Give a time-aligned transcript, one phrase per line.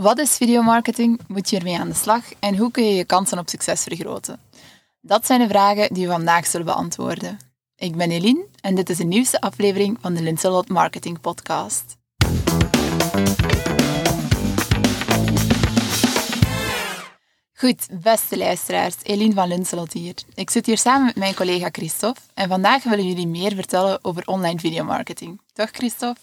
[0.00, 1.20] Wat is videomarketing?
[1.28, 2.24] Moet je ermee aan de slag?
[2.38, 4.40] En hoe kun je je kansen op succes vergroten?
[5.00, 7.38] Dat zijn de vragen die we vandaag zullen beantwoorden.
[7.76, 11.96] Ik ben Eline en dit is de nieuwste aflevering van de Linselot Marketing Podcast.
[17.54, 20.14] Goed, beste luisteraars, Eline van Linselot hier.
[20.34, 24.22] Ik zit hier samen met mijn collega Christophe en vandaag willen jullie meer vertellen over
[24.26, 25.40] online videomarketing.
[25.52, 26.20] Toch, Christophe?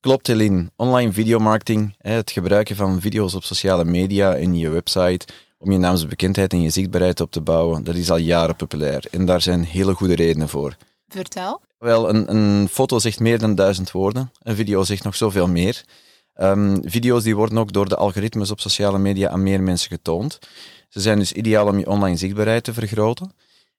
[0.00, 0.70] Klopt, Eline.
[0.76, 5.26] Online videomarketing, het gebruiken van video's op sociale media en je website
[5.58, 9.04] om je naamsbekendheid en je zichtbaarheid op te bouwen, dat is al jaren populair.
[9.10, 10.76] En daar zijn hele goede redenen voor.
[11.08, 11.60] Vertel.
[11.78, 14.32] Wel, een, een foto zegt meer dan duizend woorden.
[14.42, 15.84] Een video zegt nog zoveel meer.
[16.36, 20.38] Um, video's die worden ook door de algoritmes op sociale media aan meer mensen getoond.
[20.88, 23.32] Ze zijn dus ideaal om je online zichtbaarheid te vergroten.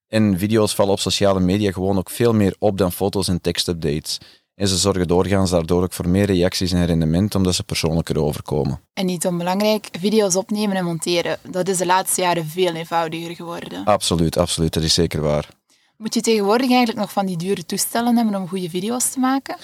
[0.08, 4.18] En video's vallen op sociale media gewoon ook veel meer op dan foto's en tekstupdates.
[4.62, 8.82] En ze zorgen doorgaans daardoor ook voor meer reacties en rendement, omdat ze persoonlijker overkomen.
[8.94, 11.38] En niet onbelangrijk, video's opnemen en monteren.
[11.50, 13.86] Dat is de laatste jaren veel eenvoudiger geworden.
[13.86, 14.74] Absoluut, absoluut.
[14.74, 15.50] Dat is zeker waar.
[15.98, 19.58] Moet je tegenwoordig eigenlijk nog van die dure toestellen hebben om goede video's te maken?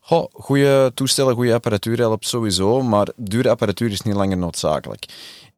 [0.00, 5.06] Goh, goede toestellen, goede apparatuur helpt sowieso, maar dure apparatuur is niet langer noodzakelijk.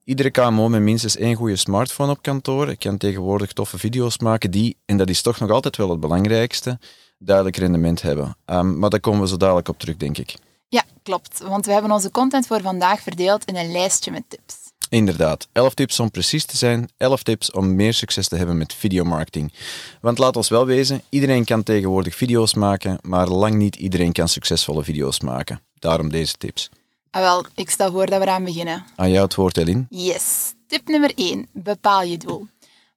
[0.05, 4.77] Iedere KMO met minstens één goede smartphone op kantoor kan tegenwoordig toffe video's maken die,
[4.85, 6.79] en dat is toch nog altijd wel het belangrijkste,
[7.25, 8.37] duidelijk rendement hebben.
[8.47, 10.35] Um, maar daar komen we zo dadelijk op terug, denk ik.
[10.69, 11.41] Ja, klopt.
[11.41, 14.55] Want we hebben onze content voor vandaag verdeeld in een lijstje met tips.
[14.89, 18.75] Inderdaad, 11 tips om precies te zijn, 11 tips om meer succes te hebben met
[18.75, 19.53] videomarketing.
[20.01, 24.29] Want laat ons wel wezen, iedereen kan tegenwoordig video's maken, maar lang niet iedereen kan
[24.29, 25.61] succesvolle video's maken.
[25.79, 26.71] Daarom deze tips.
[27.11, 28.85] Ah, wel, ik stel voor dat we eraan beginnen.
[28.97, 29.87] Aan jou het woord, Eline.
[29.89, 30.53] Yes.
[30.67, 31.49] Tip nummer 1.
[31.53, 32.47] Bepaal je doel.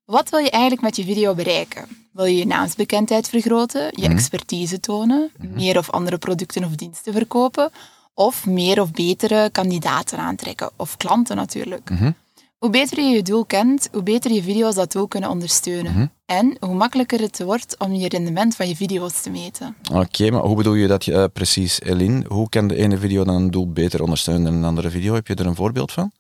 [0.06, 2.05] Wat wil je eigenlijk met je video bereiken?
[2.16, 4.12] Wil je je naamsbekendheid vergroten, je Mhm.
[4.12, 7.70] expertise tonen, meer of andere producten of diensten verkopen,
[8.14, 11.90] of meer of betere kandidaten aantrekken, of klanten natuurlijk?
[11.90, 12.12] Mhm.
[12.58, 15.92] Hoe beter je je doel kent, hoe beter je video's dat doel kunnen ondersteunen.
[15.92, 16.06] Mhm.
[16.26, 19.76] En hoe makkelijker het wordt om je rendement van je video's te meten.
[19.94, 22.26] Oké, maar hoe bedoel je dat je, eh, precies, Eline?
[22.28, 25.14] Hoe kan de ene video dan een doel beter ondersteunen dan een andere video?
[25.14, 26.12] Heb je er een voorbeeld van?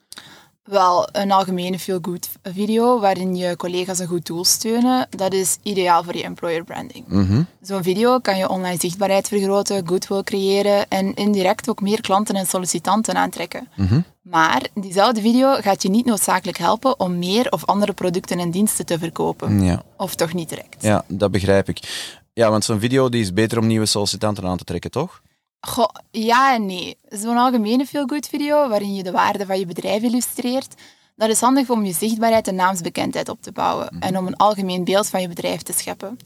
[0.65, 6.03] Wel, een algemene feel-good video waarin je collega's een goed doel steunen, dat is ideaal
[6.03, 7.07] voor je employer branding.
[7.07, 7.43] Mhm.
[7.61, 12.45] Zo'n video kan je online zichtbaarheid vergroten, goodwill creëren en indirect ook meer klanten en
[12.45, 13.67] sollicitanten aantrekken.
[13.75, 13.99] Mhm.
[14.21, 18.85] Maar diezelfde video gaat je niet noodzakelijk helpen om meer of andere producten en diensten
[18.85, 19.63] te verkopen.
[19.63, 19.83] Ja.
[19.97, 20.75] Of toch niet direct.
[20.83, 21.79] ja, dat begrijp ik.
[22.33, 25.21] Ja, want zo'n video die is beter om nieuwe sollicitanten aan te trekken, toch?
[25.67, 26.97] Goh, ja en nee.
[27.09, 30.73] Zo'n algemene feel-good video waarin je de waarde van je bedrijf illustreert,
[31.15, 34.83] dat is handig om je zichtbaarheid en naamsbekendheid op te bouwen en om een algemeen
[34.83, 36.17] beeld van je bedrijf te scheppen.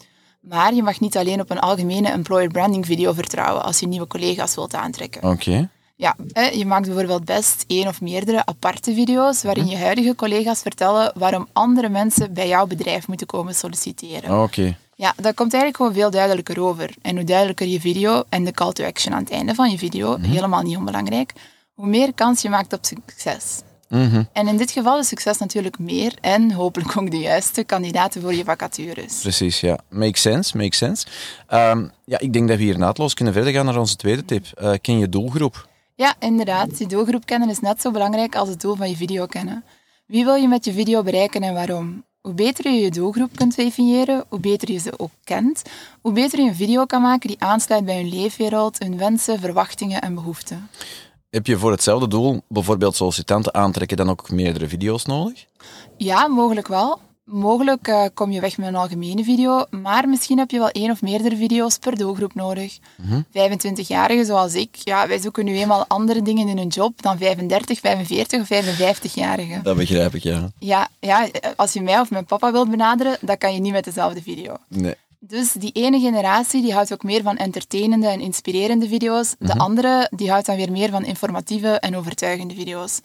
[0.42, 4.08] Maar je mag niet alleen op een algemene employer branding video vertrouwen als je nieuwe
[4.08, 5.30] collega's wilt aantrekken.
[5.30, 5.70] Oké.
[5.96, 6.16] Ja,
[6.54, 11.48] je maakt bijvoorbeeld best één of meerdere aparte video's waarin je huidige collega's vertellen waarom
[11.54, 14.42] andere mensen bij jouw bedrijf moeten komen solliciteren.
[14.42, 14.78] Oké.
[15.00, 16.94] Ja, dat komt eigenlijk gewoon veel duidelijker over.
[17.02, 19.78] En hoe duidelijker je video en de call to action aan het einde van je
[19.78, 21.34] video, helemaal niet onbelangrijk,
[21.74, 23.62] hoe meer kans je maakt op succes.
[23.90, 24.24] Mhm.
[24.34, 28.34] En in dit geval is succes natuurlijk meer en hopelijk ook de juiste kandidaten voor
[28.34, 29.22] je vacatures.
[29.22, 29.80] Precies, ja.
[29.90, 31.06] Makes sense, makes sense.
[31.48, 34.46] Ehm, ja, ik denk dat we hier naadloos kunnen verder gaan naar onze tweede tip.
[34.46, 35.68] Eh, ken je doelgroep?
[35.96, 36.78] Ja, inderdaad.
[36.78, 39.64] Je doelgroep kennen is net zo belangrijk als het doel van je video kennen.
[40.06, 42.04] Wie wil je met je video bereiken en waarom?
[42.22, 45.62] Hoe beter je je doelgroep kunt definiëren, hoe beter je ze ook kent,
[46.02, 50.02] hoe beter je een video kan maken die aansluit bij hun leefwereld, hun wensen, verwachtingen
[50.02, 50.70] en behoeften.
[51.30, 55.46] Heb je voor hetzelfde doel, bijvoorbeeld sollicitanten aantrekken, dan ook meerdere video's nodig?
[55.98, 57.00] Ja, mogelijk wel.
[57.32, 60.92] Mogelijk eh, kom je weg met een algemene video, maar misschien heb je wel één
[60.92, 62.78] of meerdere video's per doelgroep nodig.
[63.28, 67.80] 25-jarigen zoals ik, ja, wij zoeken nu eenmaal andere dingen in een job dan 35,
[67.80, 69.62] 45 of 55-jarigen.
[69.64, 70.50] Dat begrijp ik, ja.
[70.60, 73.84] Ja, ja, als je mij of mijn papa wilt benaderen, dat kan je niet met
[73.84, 74.58] dezelfde video.
[74.68, 74.96] Nee.
[75.20, 79.36] Dus die ene generatie die houdt ook meer van entertainende en inspirerende video's.
[79.40, 83.00] De andere die houdt dan weer meer van informatieve en overtuigende video's.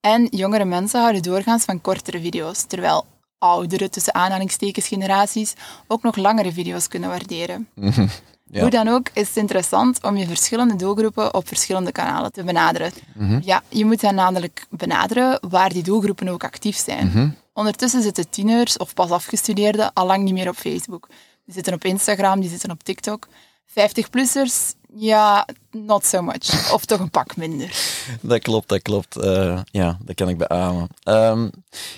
[0.00, 3.04] En jongere mensen houden doorgaans van kortere video's, terwijl
[3.40, 5.54] oudere, tussen aanhalingstekens, generaties
[5.86, 7.68] ook nog langere video's kunnen waarderen.
[8.52, 8.60] Ja.
[8.60, 12.92] Hoe dan ook is het interessant om je verschillende doelgroepen op verschillende kanalen te benaderen.
[13.42, 17.36] Ja, je moet hen namelijk benaderen waar die doelgroepen ook actief zijn.
[17.52, 21.08] Ondertussen zitten tieners of pas afgestudeerden al lang niet meer op Facebook.
[21.44, 23.28] Die zitten op Instagram, die zitten op TikTok.
[23.70, 26.72] 50-plussers, ja, not so much.
[26.74, 27.72] Of toch een pak minder.
[28.20, 29.16] Dat klopt, dat klopt.
[29.16, 30.88] Eh, ja, dat kan ik beamen.
[31.02, 31.48] Ehm,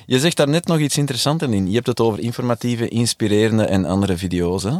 [0.07, 1.69] je zegt daar net nog iets interessants in.
[1.69, 4.63] Je hebt het over informatieve, inspirerende en andere video's.
[4.63, 4.79] Hè?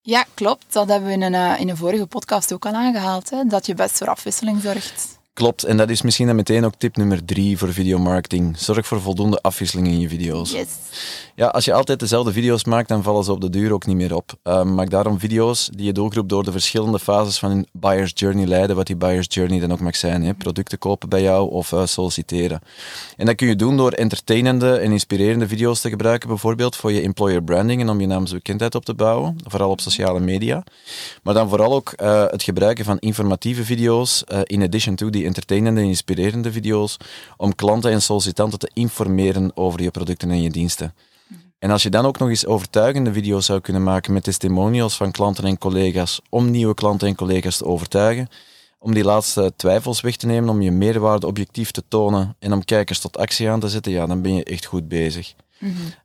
[0.00, 0.72] Ja, klopt.
[0.72, 3.30] Dat hebben we in een, eh, in een vorige podcast ook al aangehaald.
[3.30, 3.44] Hè?
[3.44, 5.13] Dat je best voor afwisseling zorgt.
[5.34, 8.58] Klopt, en dat is misschien dan meteen ook tip nummer drie voor videomarketing.
[8.58, 10.52] Zorg voor voldoende afwisseling in je video's.
[10.52, 10.68] Yes.
[11.34, 13.96] Ja, als je altijd dezelfde video's maakt, dan vallen ze op de duur ook niet
[13.96, 14.32] meer op.
[14.44, 18.46] Uh, maak daarom video's die je doelgroep door de verschillende fases van hun buyer's journey
[18.46, 20.24] leiden, wat die buyer's journey dan ook mag zijn.
[20.24, 20.34] Hè.
[20.34, 22.60] Producten kopen bij jou of uh, solliciteren.
[23.16, 27.00] En dat kun je doen door entertainende en inspirerende video's te gebruiken, bijvoorbeeld voor je
[27.00, 30.64] employer branding en om je naamsbekendheid op te bouwen, vooral op sociale media.
[31.22, 35.80] Maar dan vooral ook uh, het gebruiken van informatieve video's, in addition to die entertainende
[35.80, 36.96] en inspirerende video's
[37.36, 40.94] om klanten en sollicitanten te informeren over je producten en je diensten.
[41.58, 45.10] En als je dan ook nog eens overtuigende video's zou kunnen maken met testimonials van
[45.10, 48.28] klanten en collega's, om nieuwe klanten en collega's te overtuigen,
[48.78, 52.64] om die laatste twijfels weg te nemen, om je meerwaarde objectief te tonen en om
[52.64, 55.34] kijkers tot actie aan te zetten, ja, dan ben je echt goed bezig.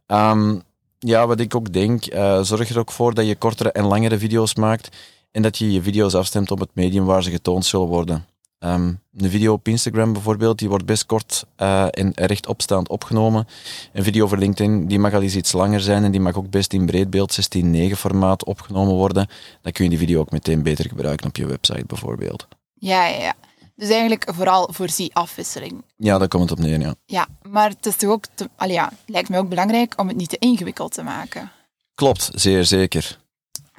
[0.08, 0.62] -hmm.
[1.00, 4.18] ja, wat ik ook denk, uh, zorg er ook voor dat je kortere en langere
[4.18, 4.98] video's maakt
[5.32, 8.26] en dat je je video's afstemt op het medium waar ze getoond zullen worden.
[8.60, 13.48] Um, een video op Instagram bijvoorbeeld, die wordt best kort uh, en rechtopstaand opgenomen.
[13.94, 16.50] Een video voor LinkedIn, die mag al eens iets langer zijn en die mag ook
[16.50, 19.28] best in breedbeeld 16.9 formaat opgenomen worden.
[19.62, 22.48] Dan kun je die video ook meteen beter gebruiken op je website bijvoorbeeld.
[22.74, 23.34] Ja, ja, ja.
[23.76, 25.84] Dus eigenlijk vooral voorzie afwisseling.
[25.98, 26.96] Ja, daar komt het op neer, ja.
[27.06, 30.30] Ja, maar het is toch ook, te, ja, lijkt mij ook belangrijk om het niet
[30.30, 31.52] te ingewikkeld te maken.
[31.96, 33.20] Klopt, zeer zeker.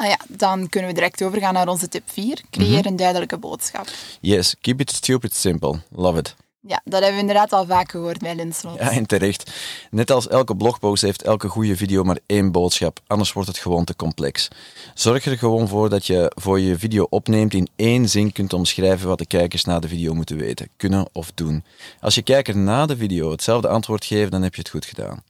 [0.00, 2.40] Ah ja, dan kunnen we direct overgaan naar onze tip 4.
[2.50, 2.86] Creëer mhm.
[2.86, 3.86] een duidelijke boodschap.
[4.20, 5.80] Yes, keep it stupid simple.
[5.90, 6.36] Love it.
[6.60, 8.78] Ja, dat hebben we inderdaad al vaak gehoord bij Linslot.
[8.78, 9.50] Ja, en terecht.
[9.90, 13.84] Net als elke blogpost heeft elke goede video maar één boodschap, anders wordt het gewoon
[13.84, 14.48] te complex.
[14.94, 19.08] Zorg er gewoon voor dat je voor je video opneemt in één zin kunt omschrijven
[19.08, 21.64] wat de kijkers na de video moeten weten, kunnen of doen.
[22.00, 25.22] Als je kijker na de video hetzelfde antwoord geeft, dan heb je het goed gedaan.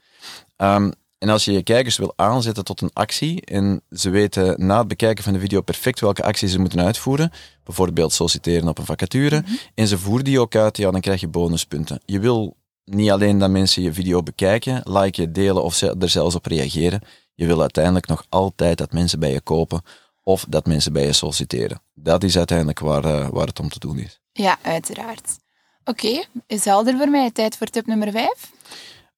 [0.57, 4.79] Um, en als je je kijkers wil aanzetten tot een actie en ze weten na
[4.79, 7.31] het bekijken van de video perfect welke actie ze moeten uitvoeren,
[7.65, 9.53] bijvoorbeeld solliciteren op een vacature, mhm.
[9.75, 12.01] en ze voeren die ook uit, ja, dan krijg je bonuspunten.
[12.05, 16.47] Je wil niet alleen dat mensen je video bekijken, liken, delen of er zelfs op
[16.47, 17.01] reageren.
[17.35, 19.83] Je wil uiteindelijk nog altijd dat mensen bij je kopen
[20.23, 21.83] of dat mensen bij je solliciteren.
[21.95, 24.21] Dat is uiteindelijk waar, uh, waar het om te doen is.
[24.33, 25.39] Ja, uiteraard.
[25.85, 27.31] Oké, is helder voor mij.
[27.31, 28.51] Tijd voor tip nummer 5?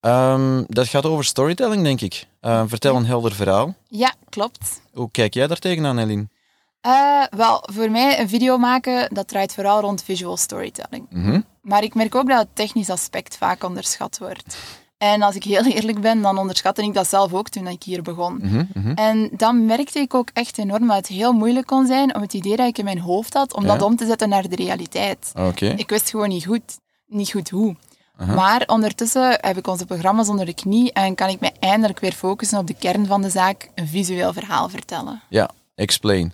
[0.06, 2.26] Um, dat gaat over storytelling, denk ik.
[2.42, 3.74] Uh, vertel een helder verhaal.
[3.88, 4.80] Ja, klopt.
[4.92, 6.28] Hoe kijk jij daar tegenaan, Eline?
[6.86, 11.06] Uh, wel, voor mij een video maken, dat draait vooral rond visual storytelling.
[11.10, 11.44] Mm -hmm.
[11.60, 14.56] Maar ik merk ook dat het technisch aspect vaak onderschat wordt.
[14.98, 18.02] En als ik heel eerlijk ben, dan onderschatte ik dat zelf ook toen ik hier
[18.02, 18.38] begon.
[18.42, 18.94] Mm -hmm.
[18.94, 22.34] En dan merkte ik ook echt enorm dat het heel moeilijk kon zijn om het
[22.34, 23.72] idee dat ik in mijn hoofd had, om ja.
[23.72, 25.32] dat om te zetten naar de realiteit.
[25.34, 25.70] Okay.
[25.76, 27.76] Ik wist gewoon niet goed, niet goed hoe.
[28.16, 32.12] Maar ondertussen heb ik onze programma's onder de knie en kan ik mij eindelijk weer
[32.12, 35.22] focussen op de kern van de zaak, een visueel verhaal vertellen.
[35.28, 36.32] Ja, explain.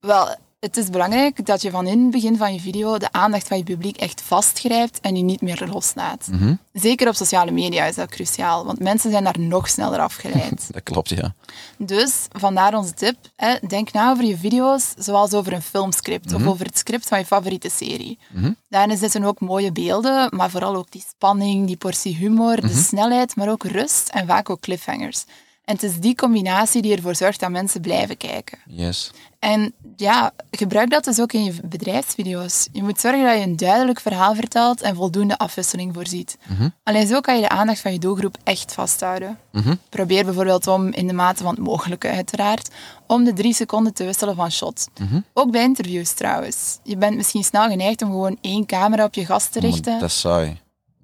[0.00, 3.48] Wel, het is belangrijk dat je van in het begin van je video de aandacht
[3.48, 6.28] van je publiek echt vastgrijpt en je niet meer loslaat.
[6.30, 10.68] Mm Zeker op sociale media is dat cruciaal, want mensen zijn daar nog sneller afgeleid.
[10.72, 11.34] dat klopt, ja.
[11.78, 13.16] Dus vandaar onze tip.
[13.36, 16.48] Hè, denk na over je video's zoals over een filmscript of mhm.
[16.48, 18.18] over het script van je favoriete serie.
[18.30, 22.66] Mm Daarin zitten ook mooie beelden, maar vooral ook die spanning, die portie humor, de
[22.66, 22.76] mhm.
[22.76, 25.24] snelheid, maar ook rust en vaak ook cliffhangers.
[25.64, 28.58] En het is die combinatie die ervoor zorgt dat mensen blijven kijken.
[28.66, 29.10] Yes.
[29.38, 32.68] En ja, gebruik dat dus ook in je bedrijfsvideo's.
[32.72, 36.38] Je moet zorgen dat je een duidelijk verhaal vertelt en voldoende afwisseling voorziet.
[36.48, 39.38] Mm Alleen zo kan je de aandacht van je doelgroep echt vasthouden.
[39.52, 39.74] Mhm.
[39.88, 42.70] Probeer bijvoorbeeld om, in de mate van het mogelijke uiteraard,
[43.06, 44.88] om de drie seconden te wisselen van shot.
[45.00, 45.20] Mhm.
[45.32, 46.78] Ook bij interviews trouwens.
[46.82, 49.98] Je bent misschien snel geneigd om gewoon één camera op je gast te richten.
[49.98, 50.60] dat is saai.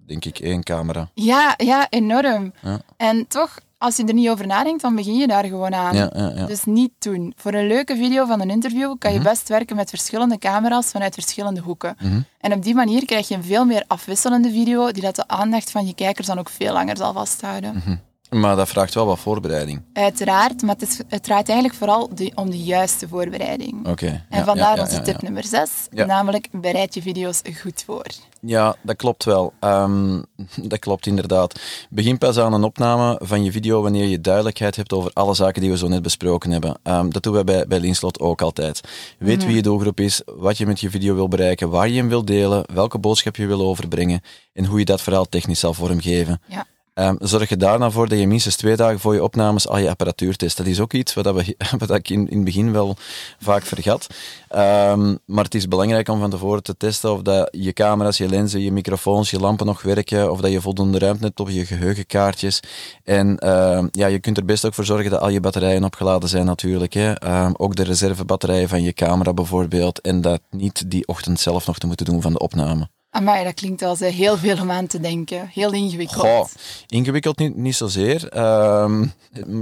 [0.07, 1.11] Denk ik, één camera.
[1.15, 2.53] Ja, ja enorm.
[2.63, 2.81] Ja.
[2.97, 5.95] En toch als je er niet over nadenkt, dan begin je daar gewoon aan.
[5.95, 6.47] Ja, ja, ja.
[6.47, 7.33] Dus niet doen.
[7.37, 9.29] Voor een leuke video van een interview kan je mhm.
[9.29, 11.97] best werken met verschillende camera's vanuit verschillende hoeken.
[12.01, 12.21] Mhm.
[12.41, 15.71] En op die manier krijg je een veel meer afwisselende video die dat de aandacht
[15.71, 17.75] van je kijkers dan ook veel langer zal vasthouden.
[17.75, 17.97] Mhm.
[18.31, 19.83] Maar dat vraagt wel wat voorbereiding.
[19.93, 23.89] Uiteraard, maar het, is, het draait eigenlijk vooral om de juiste voorbereiding.
[23.89, 24.25] Oké.
[24.29, 28.07] en vandaar onze tip nummer 6, namelijk bereid je video's goed voor.
[28.41, 29.53] Ja, dat klopt wel.
[29.61, 30.25] Um,
[30.73, 31.61] dat klopt inderdaad.
[31.91, 35.61] Begin pas aan een opname van je video wanneer je duidelijkheid hebt over alle zaken
[35.61, 36.79] die we zo net besproken hebben.
[36.83, 38.81] Um, dat doen wij bij, bij Linslot ook altijd.
[39.19, 39.47] Weet mhm.
[39.47, 42.25] wie je doelgroep is, wat je met je video wil bereiken, waar je hem wil
[42.25, 44.21] delen, welke boodschap je wil overbrengen
[44.53, 46.41] en hoe je dat verhaal technisch zal vormgeven.
[46.47, 46.67] Ja.
[46.99, 49.89] Um, zorg er daarna voor dat je minstens twee dagen voor je opnames al je
[49.89, 50.57] apparatuur test.
[50.57, 51.57] Dat is ook iets wat, we,
[51.95, 52.97] ik in, in het begin wel
[53.41, 54.07] vaak vergat.
[54.55, 58.29] Um, maar het is belangrijk om van tevoren te testen of dat je camera's, je
[58.29, 61.67] lenzen, je microfoons, je lampen nog werken, of dat je voldoende ruimte hebt op je
[61.67, 62.61] geheugenkaartjes.
[63.05, 66.29] En uh, ja, je kunt er best ook voor zorgen dat al je batterijen opgeladen
[66.29, 66.93] zijn natuurlijk.
[66.93, 67.13] Hè.
[67.59, 70.01] ook de reservebatterijen van je camera bijvoorbeeld.
[70.01, 72.89] En dat niet die ochtend zelf nog te moeten doen van de opname.
[73.11, 75.51] Maar dat klinkt als eh, heel veel om aan te denken.
[75.53, 76.21] Heel ingewikkeld.
[76.21, 76.47] Goh,
[76.87, 78.29] ingewikkeld niet, niet zozeer.
[78.29, 79.07] Ehm,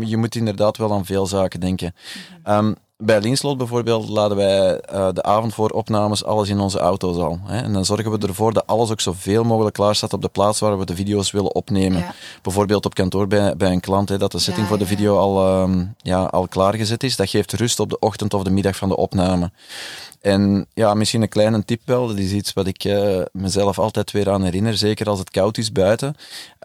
[0.01, 1.95] je moet inderdaad wel aan veel zaken denken.
[2.45, 7.17] Um, bij Linslot bijvoorbeeld laden wij uh, de avond voor opnames alles in onze auto's
[7.17, 7.39] al.
[7.45, 7.63] Hè?
[7.63, 10.61] En dan zorgen we ervoor dat alles ook zoveel mogelijk klaar staat op de plaats
[10.61, 11.99] waar we de video's willen opnemen.
[11.99, 12.15] Ja.
[12.43, 14.91] Bijvoorbeeld op kantoor bij, bij een klant, hè, dat de setting Ja, voor de ja.
[14.91, 17.17] video al, um, ja, al klaargezet is.
[17.17, 19.51] Dat geeft rust op de ochtend of de middag van de opname.
[20.27, 24.11] En ja, misschien een kleine tip wel, dat is iets wat ik uh, mezelf altijd
[24.11, 26.15] weer aan herinner, zeker als het koud is buiten.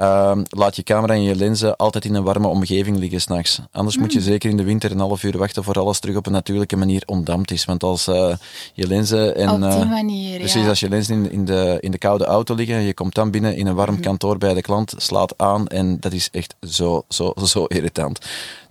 [0.02, 3.62] Uh, laat je camera en je lenzen altijd in een warme omgeving liggen s'nachts.
[3.72, 4.02] Anders mm.
[4.02, 6.32] moet je zeker in de winter een half uur wachten voor alles terug op een
[6.32, 7.66] natuurlijke manier ontdampt is.
[7.66, 8.34] Want als uh,
[8.74, 9.64] je lenzen en...
[9.64, 10.70] op die manier, Precies, ja.
[10.70, 13.32] als je lenzen in, in, de, in de koude auto liggen en je komt dan
[13.32, 14.02] binnen in een warm mm.
[14.02, 18.20] kantoor bij de klant, slaat aan en dat is echt zo, zo, zo irritant.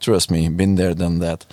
[0.00, 1.46] Trust me, been there, done that.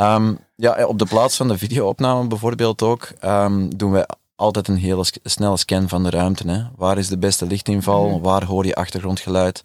[0.00, 4.06] Um, ja, op de plaats van de videoopname bijvoorbeeld ook, um, doen wij
[4.36, 6.50] altijd een hele snelle scan van de ruimte.
[6.50, 6.62] Hè.
[6.76, 8.08] Waar is de beste lichtinval?
[8.08, 8.20] Mm.
[8.22, 9.62] Waar hoor je achtergrondgeluid?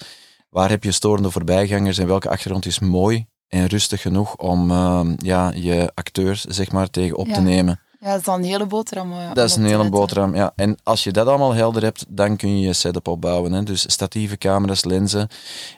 [0.50, 5.02] Waar heb je storende voorbijgangers en welke achtergrond is mooi en rustig genoeg om uh,
[5.18, 7.34] ja, je acteurs zeg maar, tegen op ja.
[7.34, 7.80] te nemen?
[8.00, 9.12] Ja, dat is dan een hele boterham.
[9.12, 10.54] Uh, dat is een hele boterham, ja.
[10.56, 13.52] En als je dat allemaal helder hebt, dan kun je je setup opbouwen.
[13.52, 13.64] Hè.
[13.64, 15.28] Dus statieve camera's, lenzen.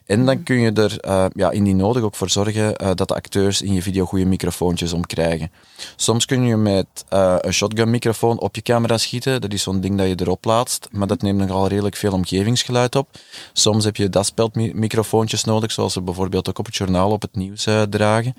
[0.06, 3.16] En dan kun je er uh, ja, indien nodig ook voor zorgen uh, dat de
[3.16, 5.52] acteurs in je video goede microfoontjes om krijgen.
[5.96, 9.42] Soms kun je met een shotgun microfoon op je camera schieten.
[9.42, 10.88] Dat is zo'n ding dat je erop plaatst.
[10.92, 13.10] Maar dat neemt nogal redelijk veel omgevingsgeluid op.
[13.54, 17.68] Soms heb je daspeldmicrofoontjes nodig, zoals ze bijvoorbeeld ook op het journaal op het nieuws
[17.90, 18.36] dragen.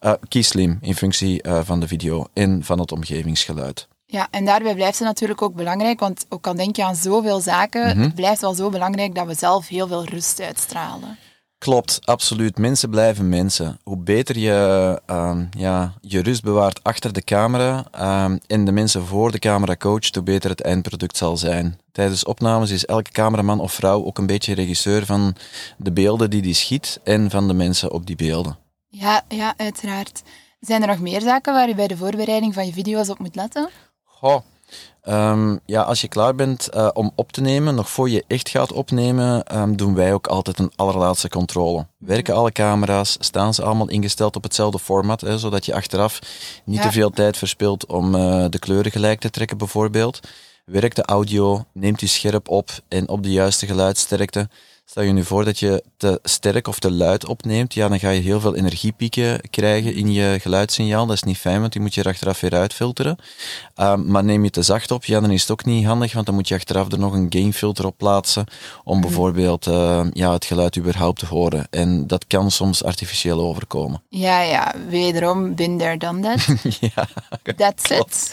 [0.00, 0.18] Ja.
[0.28, 2.92] kies slim in functie van de video en van het
[3.26, 3.88] omgevingsgeluid.
[4.06, 7.40] Ja, en daarbij blijft het natuurlijk ook belangrijk, want ook al denk je aan zoveel
[7.40, 7.90] zaken, Mhm.
[7.90, 8.04] mm -hmm.
[8.04, 11.18] het blijft wel zo belangrijk dat we zelf heel veel rust uitstralen.
[11.58, 12.58] Klopt, absoluut.
[12.58, 13.78] Mensen blijven mensen.
[13.82, 17.84] Hoe beter je um, ja, je rust bewaart achter de camera
[18.24, 21.78] um, en de mensen voor de camera coacht, hoe beter het eindproduct zal zijn.
[21.92, 25.36] Tijdens opnames is elke cameraman of vrouw ook een beetje regisseur van
[25.76, 28.56] de beelden die die schiet en van de mensen op die beelden.
[28.88, 30.22] Ja, ja, uiteraard.
[30.66, 33.34] Zijn er nog meer zaken waar je bij de voorbereiding van je video's op moet
[33.34, 33.68] letten?
[34.04, 34.40] Goh.
[35.08, 38.48] Um, ja, als je klaar bent uh, om op te nemen, nog voor je echt
[38.48, 41.86] gaat opnemen, um, doen wij ook altijd een allerlaatste controle.
[41.98, 46.18] Werken alle camera's, staan ze allemaal ingesteld op hetzelfde format, hè, zodat je achteraf
[46.64, 46.82] niet Ja.
[46.82, 50.20] te veel tijd verspilt om uh, de kleuren gelijk te trekken bijvoorbeeld.
[50.64, 54.48] Werkt de audio, neemt die scherp op en op de juiste geluidsterkte.
[54.88, 58.10] Stel je nu voor dat je te sterk of te luid opneemt, ja, dan ga
[58.10, 61.06] je heel veel energiepieken krijgen in je geluidssignaal.
[61.06, 63.18] Dat is niet fijn, want die moet je er achteraf weer uitfilteren.
[63.76, 66.26] Um, maar neem je te zacht op, ja, dan is het ook niet handig, want
[66.26, 68.44] dan moet je achteraf er nog een gainfilter op plaatsen
[68.84, 71.66] om bijvoorbeeld uh, ja, het geluid überhaupt te horen.
[71.70, 74.02] En dat kan soms artificieel overkomen.
[74.08, 76.46] Ja, ja, wederom, there, done that.
[76.94, 77.08] ja,
[77.56, 78.32] That's it.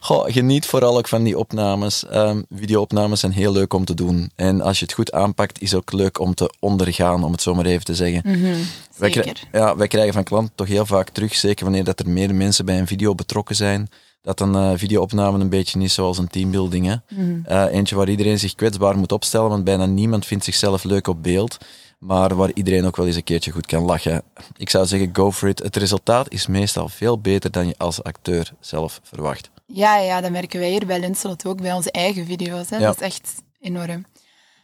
[0.00, 2.04] Goh, geniet vooral ook van die opnames.
[2.12, 4.30] Um, videoopnames zijn heel leuk om te doen.
[4.36, 7.54] En als je het goed aanpakt, is ook leuk om te ondergaan, om het zo
[7.54, 8.22] maar even te zeggen.
[8.24, 8.64] Mm -hmm,
[8.96, 12.08] wij, kri ja, wij krijgen van klanten toch heel vaak terug, zeker wanneer dat er
[12.08, 13.88] meer mensen bij een video betrokken zijn,
[14.22, 16.86] dat een uh, videoopname een beetje is zoals een teambuilding.
[16.86, 16.94] Hè?
[17.08, 17.20] Mhm.
[17.22, 17.56] Mm -hmm.
[17.56, 21.22] uh, eentje waar iedereen zich kwetsbaar moet opstellen, want bijna niemand vindt zichzelf leuk op
[21.22, 21.58] beeld.
[21.98, 24.22] Maar waar iedereen ook wel eens een keertje goed kan lachen.
[24.56, 25.58] Ik zou zeggen, go for it.
[25.58, 29.50] Het resultaat is meestal veel beter dan je als acteur zelf verwacht.
[29.66, 32.70] Ja, ja, dat merken wij hier bij Linslot ook, bij onze eigen video's.
[32.70, 32.76] Hè.
[32.76, 32.82] Ja.
[32.82, 34.04] Dat is echt enorm.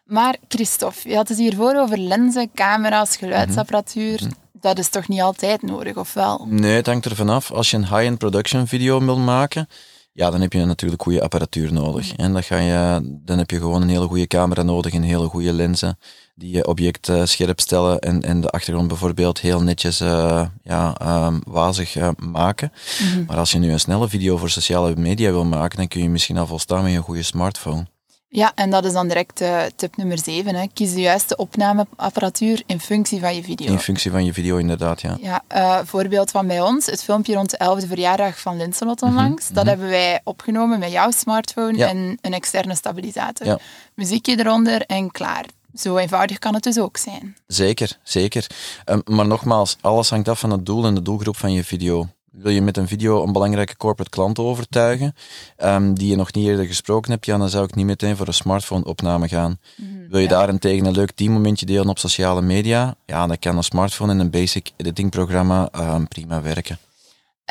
[0.09, 4.21] Maar Christophe, je had het hiervoor over lenzen, camera's, geluidsapparatuur.
[4.23, 4.37] Mm -hmm.
[4.61, 6.47] Dat is toch niet altijd nodig, of wel?
[6.49, 7.51] Nee, het hangt er vanaf.
[7.51, 9.69] Als je een high-end production video wil maken,
[10.13, 12.17] ja, dan heb je natuurlijk goede apparatuur nodig.
[12.17, 15.27] En dan, ga je, dan heb je gewoon een hele goede camera nodig en hele
[15.27, 15.99] goede lenzen
[16.35, 20.97] die je object uh, scherp stellen en, en de achtergrond bijvoorbeeld heel netjes uh, ja,
[21.27, 22.73] um, wazig uh, maken.
[23.01, 23.25] Mm -hmm.
[23.27, 26.09] Maar als je nu een snelle video voor sociale media wil maken, dan kun je
[26.09, 27.87] misschien al volstaan met een goede smartphone.
[28.31, 30.55] Ja, en dat is dan direct uh, tip nummer 7.
[30.55, 30.67] Hè.
[30.73, 33.67] Kies de juiste opnameapparatuur in functie van je video.
[33.67, 35.17] In functie van je video, inderdaad, ja.
[35.21, 39.43] Ja, uh, voorbeeld van bij ons, het filmpje rond de 11e verjaardag van Linselot onlangs.
[39.43, 39.55] Mm -hmm.
[39.55, 41.89] Dat hebben wij opgenomen met jouw smartphone ja.
[41.89, 43.47] en een externe stabilisator.
[43.47, 43.59] Ja.
[43.95, 45.45] Muziekje eronder en klaar.
[45.75, 47.37] Zo eenvoudig kan het dus ook zijn.
[47.47, 48.47] Zeker, zeker.
[48.87, 52.09] Um, maar nogmaals, alles hangt af van het doel en de doelgroep van je video.
[52.43, 55.15] Wil je met een video een belangrijke corporate klant overtuigen,
[55.59, 58.27] um, die je nog niet eerder gesproken hebt, ja, dan zou ik niet meteen voor
[58.27, 59.59] een smartphone-opname gaan.
[59.77, 60.31] Mm, Wil je ja.
[60.31, 64.31] daarentegen een leuk teammomentje delen op sociale media, ja, dan kan een smartphone en een
[64.31, 66.79] basic editing-programma um, prima werken.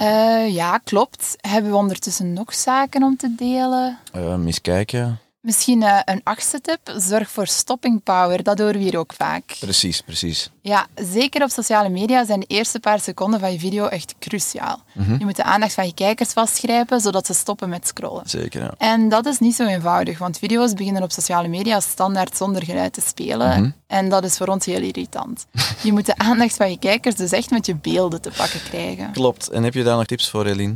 [0.02, 1.36] Uh, ja, klopt.
[1.42, 3.98] Hebben we ondertussen nog zaken om te delen?
[4.16, 5.20] Uh, eens kijken.
[5.48, 6.80] Misschien uh, een achtste tip.
[6.98, 8.44] Zorg voor stopping power.
[8.44, 9.56] Dat horen we hier ook vaak.
[9.60, 10.50] Precies, precies.
[10.62, 14.84] Ja, zeker op sociale media zijn de eerste paar seconden van je video echt cruciaal.
[14.94, 15.16] Mhm.
[15.20, 18.30] Je moet de aandacht van je kijkers vastgrijpen, zodat ze stoppen met scrollen.
[18.30, 18.74] Zeker, ja.
[18.78, 22.94] En dat is niet zo eenvoudig, want video's beginnen op sociale media standaard zonder geluid
[22.94, 23.62] te spelen.
[23.62, 23.72] Mhm.
[23.88, 25.46] En dat is voor ons heel irritant.
[25.84, 29.12] je moet de aandacht van je kijkers dus echt met je beelden te pakken krijgen.
[29.22, 29.50] Klopt.
[29.50, 30.76] En heb je daar nog tips voor, Eline?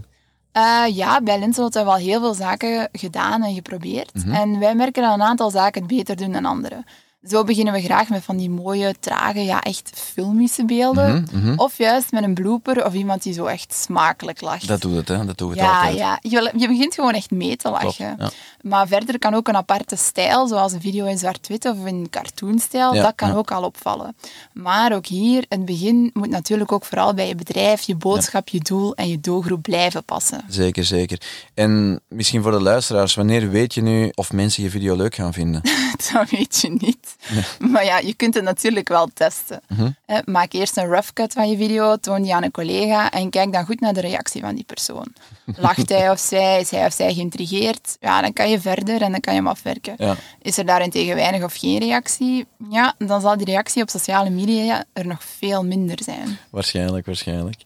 [0.58, 4.12] Uh, ja, bij Linselot hebben we al heel veel zaken gedaan en geprobeerd.
[4.31, 6.84] En wij merken dat een aantal zaken het beter doen dan andere.
[7.28, 11.28] Zo beginnen we graag met van die mooie, trage, ja, echt filmische beelden.
[11.56, 14.68] Of juist met een blooper of iemand die zo echt smakelijk lacht.
[14.68, 15.25] Dat doet het, hè?
[15.25, 15.98] Dat doet het ja, altijd.
[15.98, 18.16] Ja, je, je begint gewoon echt mee te lachen.
[18.16, 18.40] Klopt, ja.
[18.62, 22.94] Maar verder kan ook een aparte stijl, zoals een video in zwart-wit of in cartoonstijl,
[22.94, 23.36] Ja, dat kan ja.
[23.36, 24.16] ook al opvallen.
[24.54, 28.60] Maar ook hier, het begin moet natuurlijk ook vooral bij je bedrijf, je boodschap, je
[28.60, 30.44] doel en je doelgroep blijven passen.
[30.48, 31.22] Zeker, zeker.
[31.54, 35.34] En misschien voor de luisteraars, wanneer weet je nu of mensen je video leuk gaan
[35.34, 35.62] vinden?
[36.13, 37.11] dat weet je niet.
[37.72, 39.62] Maar ja, je kunt het natuurlijk wel testen.
[39.68, 39.89] Mhm.
[40.06, 43.30] Eh, Maak eerst een rough cut van je video, toon die aan een collega en
[43.30, 45.08] kijk dan goed naar de reactie van die persoon.
[45.56, 47.98] Lacht hij of zij, is hij of zij geïntrigeerd?
[48.00, 49.94] Ja, dan kan je verder en dan kan je hem afwerken.
[49.98, 50.15] Ja.
[50.41, 52.46] Is er daarentegen weinig of geen reactie?
[52.70, 56.38] Ja, dan zal die reactie op sociale media er nog veel minder zijn.
[56.50, 57.62] Waarschijnlijk, waarschijnlijk.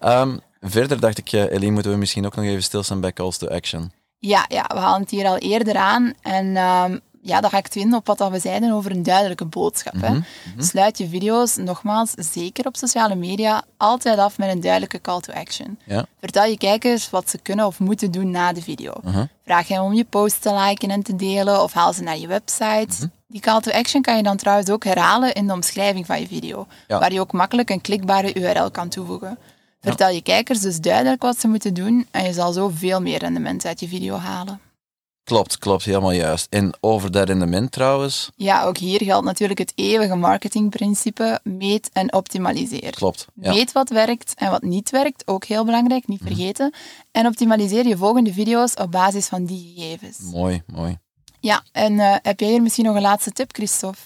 [0.00, 3.38] Ehm, verder dacht ik, eh, Eline, moeten we misschien ook nog even stilstaan bij calls
[3.38, 3.92] to action.
[4.18, 6.12] Ja, ja, we halen het hier al eerder aan.
[6.22, 9.94] En ehm, ja, dat haakt in op wat dat we zeiden over een duidelijke boodschap.
[10.00, 10.18] hè.
[10.58, 15.32] Sluit je video's, nogmaals, zeker op sociale media, altijd af met een duidelijke call to
[15.32, 15.78] action.
[15.86, 16.06] Ja.
[16.20, 18.92] Vertel je kijkers wat ze kunnen of moeten doen na de video.
[19.44, 22.26] Vraag hen om je post te liken en te delen of haal ze naar je
[22.26, 23.10] website.
[23.26, 26.26] Die call to action kan je dan trouwens ook herhalen in de omschrijving van je
[26.26, 26.98] video, Ja.
[26.98, 29.38] waar je ook makkelijk een klikbare URL kan toevoegen.
[29.80, 33.18] Vertel je kijkers dus duidelijk wat ze moeten doen en je zal zo veel meer
[33.18, 34.60] rendement uit je video halen.
[35.30, 36.46] Klopt, klopt, helemaal juist.
[36.50, 42.12] En over dat rendement trouwens, Ja, ook hier geldt natuurlijk het eeuwige marketingprincipe: meet en
[42.12, 42.90] optimaliseer.
[42.90, 43.26] klopt.
[43.34, 43.52] Ja.
[43.52, 46.74] Meet wat werkt en wat niet werkt, ook heel belangrijk, niet vergeten.
[47.10, 50.18] En optimaliseer je volgende video's op basis van die gegevens.
[50.32, 50.98] Mooi, mooi.
[51.40, 53.98] Ja, en eh, heb jij hier misschien nog een laatste tip, Christophe?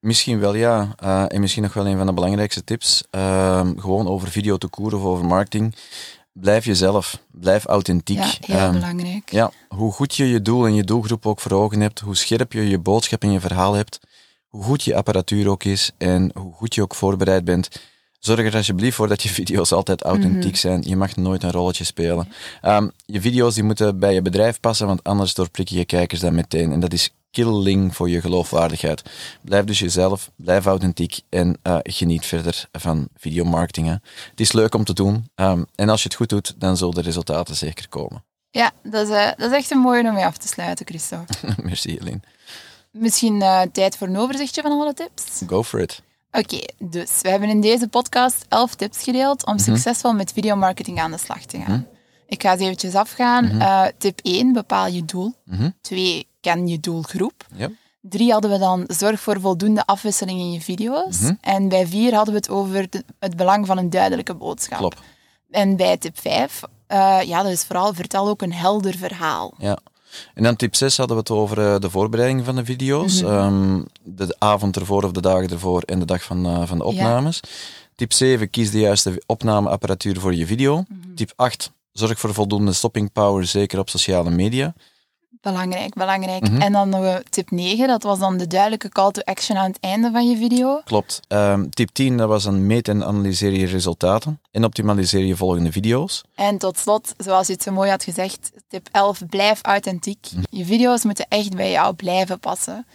[0.00, 0.88] Misschien wel, ja.
[0.96, 3.04] Eh, en misschien nog wel een van de belangrijkste tips.
[3.10, 5.74] Ehm, gewoon over video te koeren of over marketing.
[6.40, 7.18] Blijf jezelf.
[7.30, 8.18] Blijf authentiek.
[8.18, 9.30] Ja, heel Ehm, belangrijk.
[9.30, 12.52] Ja, hoe goed je je doel en je doelgroep ook voor ogen hebt, hoe scherp
[12.52, 14.00] je je boodschap en je verhaal hebt,
[14.48, 17.68] hoe goed je apparatuur ook is en hoe goed je ook voorbereid bent.
[18.18, 20.82] Zorg er alsjeblieft voor dat je video's altijd authentiek zijn.
[20.86, 22.28] Je mag nooit een rolletje spelen.
[22.60, 26.20] Ehm, je video's die moeten bij je bedrijf passen, want anders doorprik je je kijkers
[26.20, 26.72] dan meteen.
[26.72, 29.02] En dat is killing voor je geloofwaardigheid.
[29.42, 33.86] Blijf dus jezelf, blijf authentiek en eh, geniet verder van videomarketing.
[33.86, 33.92] hè.
[34.30, 35.30] Het is leuk om te doen.
[35.34, 38.24] ehm, en als je het goed doet, dan zullen de resultaten zeker komen.
[38.50, 41.34] Ja, dat is, eh, dat is echt een mooie om mee af te sluiten, Christophe.
[41.62, 42.20] Merci, Eline.
[42.90, 45.42] Misschien eh, tijd voor een overzichtje van alle tips?
[45.46, 46.02] Go for it.
[46.32, 51.10] Oké, dus we hebben in deze podcast 11 tips gedeeld om succesvol met videomarketing aan
[51.10, 51.86] de slag te gaan.
[52.26, 53.60] Ik ga ze eventjes afgaan.
[53.60, 55.34] Eh, tip 1, bepaal je doel.
[55.80, 57.46] 2, ken je doelgroep.
[57.54, 57.70] Ja.
[58.00, 61.18] Drie hadden we dan, zorg voor voldoende afwisseling in je video's.
[61.40, 64.78] En bij vier hadden we het over de- het belang van een duidelijke boodschap.
[64.78, 64.98] Klopt.
[65.50, 69.54] En bij tip 5, eh, ja, dat is vooral, vertel ook een helder verhaal.
[69.58, 69.78] Ja.
[70.34, 73.22] En dan tip 6 hadden we het over eh, de voorbereiding van de video's.
[73.22, 76.84] Ehm, de avond ervoor of de dagen ervoor en de dag van, eh, van de
[76.84, 77.40] opnames.
[77.94, 80.84] Tip 7, kies de juiste opnameapparatuur voor je video.
[81.14, 84.74] Tip 8, zorg voor voldoende stopping power, zeker op sociale media.
[85.40, 86.48] Belangrijk, belangrijk.
[86.58, 89.80] En dan nog tip 9, dat was dan de duidelijke call to action aan het
[89.80, 90.80] einde van je video.
[90.84, 91.20] Klopt.
[91.28, 94.40] Ehm, tip 10, dat was dan meet en analyseer je resultaten.
[94.50, 96.22] En optimaliseer je volgende video's.
[96.34, 100.26] En tot slot, zoals je het zo mooi had gezegd, tip 11, blijf authentiek.
[100.50, 102.86] Je video's moeten echt bij jou blijven passen.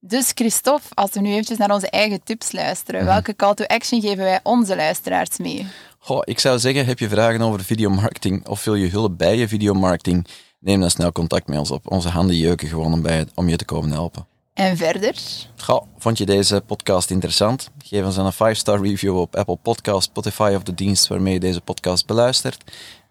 [0.00, 4.00] Dus Christophe, als we nu eventjes naar onze eigen tips luisteren, welke call to action
[4.00, 5.66] geven wij onze luisteraars mee?
[5.98, 9.48] Goh, ik zou zeggen, heb je vragen over videomarketing of wil je hulp bij je
[9.48, 10.26] videomarketing?
[10.62, 11.90] Neem dan snel contact met ons op.
[11.90, 14.26] Onze handen jeuken gewoon om, bij, om je te komen helpen.
[14.54, 15.14] En verder?
[15.56, 17.70] Goh, vond je deze podcast interessant?
[17.84, 21.40] Geef ons dan een 5-star review op Apple Podcast, Spotify of de dienst waarmee je
[21.40, 22.64] deze podcast beluistert.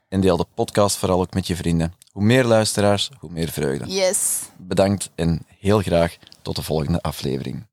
[0.07, 1.93] En deel de podcast vooral ook met je vrienden.
[2.11, 3.85] Hoe meer luisteraars, hoe meer vreugde.
[3.85, 4.39] Yes.
[4.57, 7.65] Bedankt en heel graag tot de volgende aflevering.